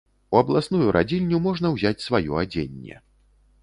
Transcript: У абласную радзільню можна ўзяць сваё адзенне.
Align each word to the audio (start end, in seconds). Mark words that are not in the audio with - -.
У 0.35 0.37
абласную 0.43 0.87
радзільню 0.97 1.43
можна 1.47 1.73
ўзяць 1.77 2.05
сваё 2.09 2.43
адзенне. 2.45 2.95